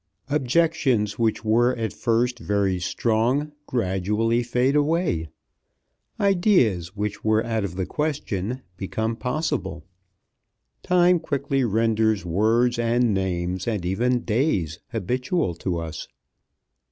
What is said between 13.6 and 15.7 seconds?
and even days habitual